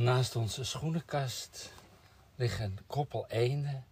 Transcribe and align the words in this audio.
Naast 0.00 0.36
onze 0.36 0.64
schoenenkast 0.64 1.72
liggen 2.34 2.64
een 2.64 2.78
koppel 2.86 3.26
eenden 3.28 3.84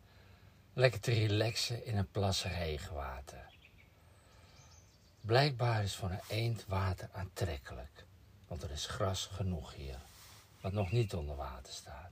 lekker 0.72 1.00
te 1.00 1.12
relaxen 1.12 1.84
in 1.84 1.96
een 1.96 2.10
plas 2.10 2.44
regenwater. 2.44 3.46
Blijkbaar 5.20 5.82
is 5.82 5.96
voor 5.96 6.10
een 6.10 6.20
eend 6.28 6.64
water 6.66 7.08
aantrekkelijk, 7.12 8.04
want 8.46 8.62
er 8.62 8.70
is 8.70 8.86
gras 8.86 9.26
genoeg 9.26 9.74
hier, 9.74 9.98
wat 10.60 10.72
nog 10.72 10.90
niet 10.90 11.14
onder 11.14 11.36
water 11.36 11.72
staat. 11.72 12.10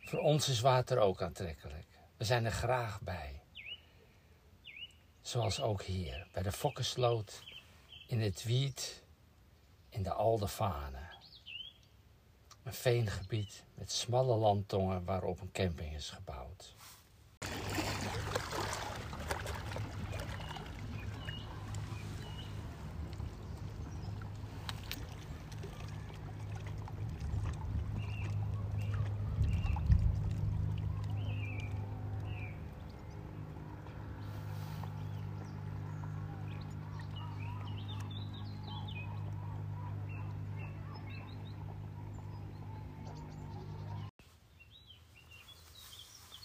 Voor 0.00 0.18
ons 0.18 0.48
is 0.48 0.60
water 0.60 0.98
ook 0.98 1.22
aantrekkelijk. 1.22 1.86
We 2.16 2.24
zijn 2.24 2.44
er 2.44 2.52
graag 2.52 3.00
bij. 3.00 3.40
Zoals 5.22 5.60
ook 5.60 5.82
hier, 5.82 6.26
bij 6.32 6.42
de 6.42 6.52
Fokkensloot, 6.52 7.42
in 8.06 8.20
het 8.20 8.44
Wiet, 8.44 9.02
in 9.88 10.02
de 10.02 10.12
Aldevanen. 10.12 11.15
Een 12.66 12.74
veengebied 12.74 13.64
met 13.74 13.92
smalle 13.92 14.36
landtongen 14.36 15.04
waarop 15.04 15.40
een 15.40 15.52
camping 15.52 15.94
is 15.94 16.10
gebouwd. 16.10 16.74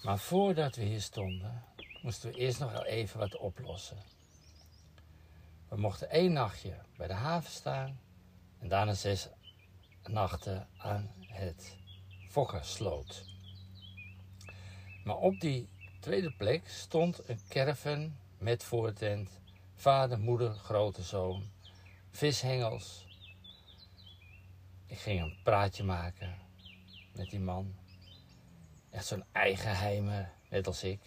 Maar 0.02 0.20
voordat 0.20 0.76
we 0.76 0.84
hier 0.84 1.02
stonden, 1.02 1.64
moesten 2.02 2.32
we 2.32 2.38
eerst 2.38 2.60
nog 2.60 2.72
wel 2.72 2.86
even 2.86 3.20
wat 3.20 3.38
oplossen. 3.38 3.98
We 5.68 5.78
mochten 5.78 6.10
één 6.10 6.34
nachtje 6.34 6.76
bij 6.98 7.08
de 7.08 7.14
haven 7.14 7.52
staan 7.52 8.00
en 8.60 8.68
daarna 8.68 8.94
zes 8.94 9.28
nachten 10.04 10.68
aan 10.78 11.12
het 11.20 11.78
Fokkersloot. 12.30 13.26
Maar 15.04 15.18
op 15.18 15.40
die 15.40 15.70
tweede 16.00 16.32
plek 16.32 16.68
stond 16.68 17.30
een 17.30 17.40
caravan 17.50 18.16
met 18.38 18.64
voortent, 18.64 19.40
vader, 19.76 20.20
moeder, 20.20 20.54
grote 20.54 21.04
zoon, 21.04 21.50
vishengels. 22.12 23.06
Ik 24.86 24.98
ging 24.98 25.22
een 25.22 25.38
praatje 25.44 25.84
maken 25.84 26.38
met 27.16 27.30
die 27.30 27.40
man. 27.40 27.81
Echt 28.92 29.06
zo'n 29.06 29.24
eigenheimer, 29.32 30.30
net 30.50 30.68
als 30.68 30.84
ik. 30.84 31.00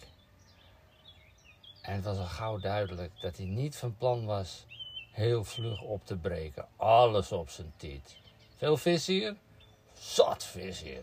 En 1.81 1.93
het 1.93 2.03
was 2.03 2.17
al 2.17 2.25
gauw 2.25 2.57
duidelijk 2.57 3.11
dat 3.21 3.37
hij 3.37 3.45
niet 3.45 3.75
van 3.75 3.95
plan 3.97 4.25
was 4.25 4.65
heel 5.11 5.43
vlug 5.43 5.81
op 5.81 6.05
te 6.05 6.15
breken. 6.15 6.67
Alles 6.75 7.31
op 7.31 7.49
zijn 7.49 7.73
tiet. 7.77 8.15
Veel 8.57 8.77
vis 8.77 9.07
hier? 9.07 9.35
Zat 9.99 10.43
vis 10.43 10.81
hier. 10.81 11.01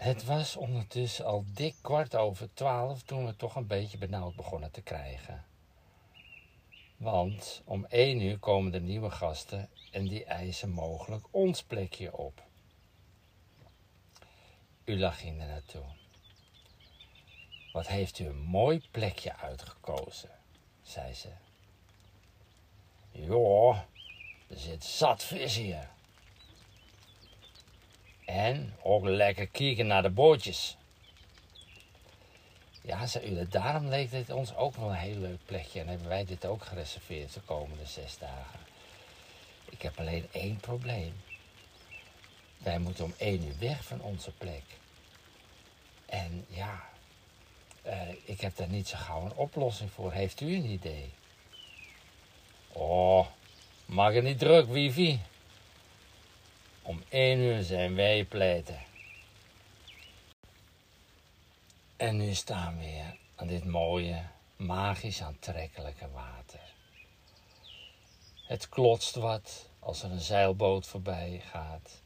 Het 0.00 0.24
was 0.24 0.56
ondertussen 0.56 1.24
al 1.24 1.44
dik 1.54 1.74
kwart 1.80 2.16
over 2.16 2.54
twaalf 2.54 3.02
toen 3.02 3.26
we 3.26 3.36
toch 3.36 3.56
een 3.56 3.66
beetje 3.66 3.98
benauwd 3.98 4.34
begonnen 4.34 4.70
te 4.70 4.82
krijgen. 4.82 5.44
Want 6.96 7.62
om 7.64 7.84
één 7.84 8.20
uur 8.20 8.38
komen 8.38 8.72
de 8.72 8.80
nieuwe 8.80 9.10
gasten 9.10 9.68
en 9.90 10.08
die 10.08 10.24
eisen 10.24 10.70
mogelijk 10.70 11.26
ons 11.30 11.62
plekje 11.62 12.16
op. 12.16 12.42
Ula 14.84 15.10
ging 15.10 15.40
er 15.40 15.46
naartoe. 15.46 15.84
Wat 17.72 17.86
heeft 17.86 18.18
u 18.18 18.26
een 18.26 18.42
mooi 18.42 18.82
plekje 18.90 19.36
uitgekozen, 19.36 20.30
zei 20.82 21.14
ze. 21.14 21.30
Joh, 23.10 23.78
er 24.48 24.58
zit 24.58 24.84
zat 24.84 25.24
vis 25.24 25.56
hier. 25.56 25.90
En 28.34 28.74
ook 28.82 29.04
lekker 29.04 29.46
kijken 29.46 29.86
naar 29.86 30.02
de 30.02 30.10
bootjes. 30.10 30.76
Ja, 32.82 33.06
zei 33.06 33.40
u, 33.40 33.48
daarom 33.48 33.88
leek 33.88 34.10
dit 34.10 34.30
ons 34.30 34.56
ook 34.56 34.76
wel 34.76 34.88
een 34.88 34.94
heel 34.94 35.18
leuk 35.18 35.44
plekje. 35.44 35.80
En 35.80 35.88
hebben 35.88 36.08
wij 36.08 36.24
dit 36.24 36.46
ook 36.46 36.64
gereserveerd 36.64 37.34
de 37.34 37.40
komende 37.40 37.86
zes 37.86 38.18
dagen. 38.18 38.60
Ik 39.70 39.82
heb 39.82 39.98
alleen 39.98 40.28
één 40.32 40.56
probleem. 40.56 41.12
Wij 42.58 42.78
moeten 42.78 43.04
om 43.04 43.14
één 43.16 43.44
uur 43.44 43.58
weg 43.58 43.84
van 43.84 44.00
onze 44.00 44.30
plek. 44.30 44.64
En 46.06 46.44
ja, 46.48 46.84
eh, 47.82 48.08
ik 48.24 48.40
heb 48.40 48.56
daar 48.56 48.68
niet 48.68 48.88
zo 48.88 48.96
gauw 48.96 49.24
een 49.24 49.36
oplossing 49.36 49.90
voor. 49.90 50.12
Heeft 50.12 50.40
u 50.40 50.54
een 50.54 50.70
idee? 50.70 51.10
Oh, 52.72 53.26
maak 53.86 54.14
het 54.14 54.24
niet 54.24 54.38
druk, 54.38 54.68
wifi. 54.68 55.20
Om 56.82 57.02
één 57.08 57.38
uur 57.38 57.62
zijn 57.62 57.94
wij 57.94 58.24
pleiten. 58.24 58.78
En 61.96 62.16
nu 62.16 62.34
staan 62.34 62.76
we 62.78 62.84
weer 62.84 63.16
aan 63.34 63.46
dit 63.46 63.64
mooie, 63.64 64.22
magisch 64.56 65.22
aantrekkelijke 65.22 66.10
water. 66.10 66.60
Het 68.46 68.68
klotst 68.68 69.14
wat 69.14 69.68
als 69.78 70.02
er 70.02 70.10
een 70.10 70.20
zeilboot 70.20 70.86
voorbij 70.86 71.42
gaat. 71.50 72.02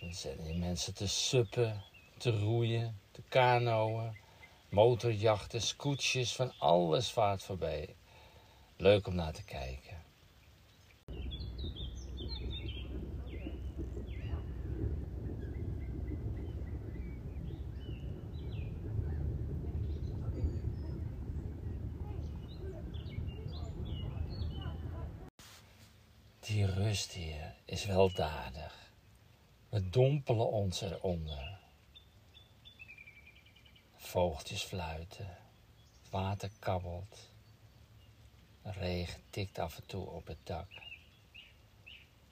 Dan 0.00 0.12
zitten 0.12 0.44
die 0.44 0.54
mensen 0.54 0.94
te 0.94 1.08
suppen, 1.08 1.82
te 2.18 2.38
roeien, 2.38 3.00
te 3.10 3.22
kanoën, 3.28 4.16
motorjachten, 4.68 5.62
scootjes, 5.62 6.34
van 6.34 6.52
alles 6.58 7.10
vaart 7.10 7.42
voorbij. 7.42 7.94
Leuk 8.76 9.06
om 9.06 9.14
naar 9.14 9.32
te 9.32 9.44
kijken. 9.44 10.01
Die 26.62 26.70
rust 26.70 27.12
hier 27.12 27.54
is 27.64 27.84
weldadig. 27.84 28.92
We 29.68 29.90
dompelen 29.90 30.50
ons 30.50 30.80
eronder. 30.80 31.58
Vogeltjes 33.96 34.62
fluiten, 34.62 35.36
water 36.10 36.50
kabbelt, 36.58 37.18
regen 38.62 39.22
tikt 39.30 39.58
af 39.58 39.76
en 39.76 39.86
toe 39.86 40.06
op 40.06 40.26
het 40.26 40.46
dak, 40.46 40.68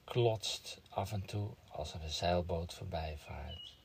klotst 0.04 0.80
af 0.88 1.12
en 1.12 1.26
toe 1.26 1.50
als 1.68 1.94
er 1.94 2.02
een 2.02 2.10
zeilboot 2.10 2.74
voorbij 2.74 3.18
vaart. 3.18 3.76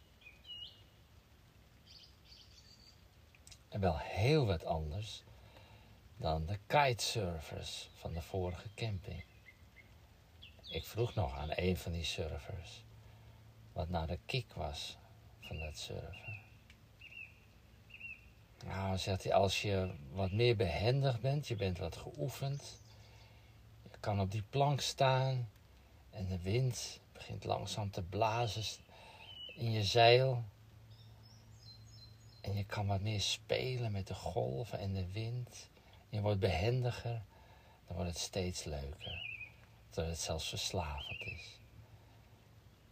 En 3.70 3.80
wel 3.80 3.98
heel 3.98 4.46
wat 4.46 4.66
anders 4.66 5.24
dan 6.18 6.46
de 6.46 6.60
kitesurfers 6.68 7.90
van 7.94 8.14
de 8.14 8.22
vorige 8.22 8.74
camping. 8.76 9.24
Ik 10.76 10.86
vroeg 10.86 11.14
nog 11.14 11.38
aan 11.38 11.50
een 11.56 11.78
van 11.78 11.92
die 11.92 12.04
surfers 12.04 12.84
wat 13.74 13.90
nou 13.90 14.08
de 14.08 14.20
kick 14.26 14.54
was 14.54 14.98
van 15.40 15.60
dat 15.60 15.78
surfen. 15.78 16.42
Nou, 18.66 18.98
zegt 18.98 19.24
hij, 19.24 19.34
als 19.34 19.62
je 19.62 19.96
wat 20.12 20.32
meer 20.32 20.56
behendig 20.56 21.20
bent, 21.20 21.48
je 21.48 21.56
bent 21.56 21.78
wat 21.78 21.96
geoefend, 21.96 22.80
je 23.84 23.98
kan 24.00 24.20
op 24.20 24.32
die 24.32 24.44
plank 24.50 24.82
staan 24.82 25.50
en 26.10 26.28
de 26.28 26.42
wind 26.42 27.00
begint 27.14 27.44
langzaam 27.44 27.92
te 27.92 28.04
blazen 28.04 28.84
in 29.56 29.72
je 29.72 29.84
zeil. 29.84 30.44
En 32.42 32.56
je 32.56 32.66
kan 32.66 32.88
wat 32.88 33.02
meer 33.02 33.22
spelen 33.22 33.92
met 33.92 34.08
de 34.08 34.14
golven 34.14 34.80
en 34.80 34.94
de 34.94 35.12
wind. 35.12 35.70
Je 36.10 36.22
wordt 36.22 36.40
behendiger, 36.40 37.22
dan 37.88 37.96
wordt 37.96 38.10
het 38.10 38.20
steeds 38.20 38.64
leuker. 38.64 39.35
Dat 39.96 40.08
het 40.08 40.20
zelfs 40.20 40.50
verslavend 40.50 41.22
is. 41.22 41.60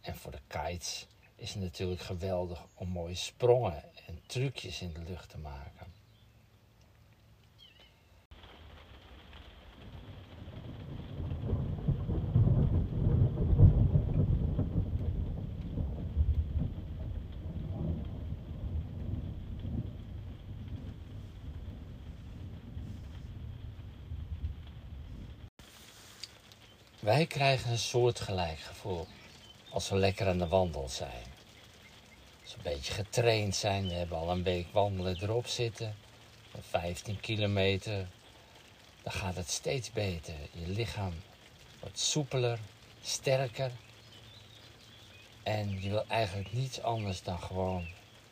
En 0.00 0.16
voor 0.16 0.30
de 0.30 0.40
kites 0.46 1.06
is 1.36 1.52
het 1.52 1.62
natuurlijk 1.62 2.00
geweldig 2.00 2.66
om 2.74 2.88
mooie 2.88 3.14
sprongen 3.14 3.82
en 4.06 4.22
trucjes 4.26 4.80
in 4.80 4.92
de 4.92 5.02
lucht 5.02 5.28
te 5.28 5.38
maken. 5.38 5.93
Wij 27.04 27.26
krijgen 27.26 27.70
een 27.70 27.78
soortgelijk 27.78 28.58
gevoel 28.58 29.06
als 29.70 29.88
we 29.88 29.96
lekker 29.96 30.26
aan 30.26 30.38
de 30.38 30.48
wandel 30.48 30.88
zijn. 30.88 31.24
Als 32.42 32.50
we 32.50 32.56
een 32.56 32.74
beetje 32.74 32.92
getraind 32.92 33.56
zijn, 33.56 33.88
we 33.88 33.94
hebben 33.94 34.18
al 34.18 34.30
een 34.30 34.42
week 34.42 34.66
wandelen 34.72 35.22
erop 35.22 35.46
zitten, 35.46 35.96
15 36.60 37.20
kilometer, 37.20 38.06
dan 39.02 39.12
gaat 39.12 39.36
het 39.36 39.50
steeds 39.50 39.92
beter. 39.92 40.34
Je 40.52 40.68
lichaam 40.68 41.12
wordt 41.80 41.98
soepeler, 41.98 42.58
sterker. 43.02 43.70
En 45.42 45.82
je 45.82 45.88
wil 45.88 46.04
eigenlijk 46.08 46.52
niets 46.52 46.82
anders 46.82 47.22
dan 47.22 47.40
gewoon 47.40 47.86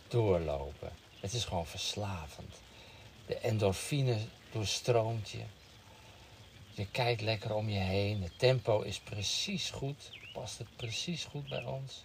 doorlopen. 0.08 0.92
Het 1.20 1.32
is 1.32 1.44
gewoon 1.44 1.66
verslavend. 1.66 2.54
De 3.26 3.38
endorfine 3.38 4.18
doorstroomt 4.50 5.30
je. 5.30 5.42
Je 6.74 6.86
kijkt 6.86 7.20
lekker 7.20 7.54
om 7.54 7.68
je 7.68 7.78
heen. 7.78 8.22
Het 8.22 8.38
tempo 8.38 8.80
is 8.80 8.98
precies 8.98 9.70
goed. 9.70 10.10
Past 10.32 10.58
het 10.58 10.76
precies 10.76 11.24
goed 11.24 11.48
bij 11.48 11.64
ons. 11.64 12.02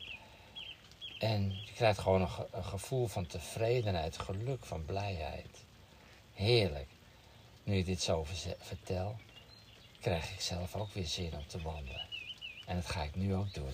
En 1.19 1.51
je 1.65 1.73
krijgt 1.73 1.99
gewoon 1.99 2.21
een, 2.21 2.29
ge 2.29 2.47
een 2.51 2.63
gevoel 2.63 3.07
van 3.07 3.25
tevredenheid, 3.27 4.17
geluk, 4.17 4.65
van 4.65 4.85
blijheid. 4.85 5.63
Heerlijk. 6.33 6.89
Nu 7.63 7.75
je 7.75 7.83
dit 7.83 8.01
zo 8.01 8.25
vertel, 8.59 9.15
krijg 9.99 10.31
ik 10.31 10.41
zelf 10.41 10.75
ook 10.75 10.93
weer 10.93 11.07
zin 11.07 11.33
om 11.33 11.47
te 11.47 11.61
wandelen. 11.61 12.05
En 12.65 12.75
dat 12.75 12.85
ga 12.85 13.03
ik 13.03 13.15
nu 13.15 13.35
ook 13.35 13.53
doen. 13.53 13.73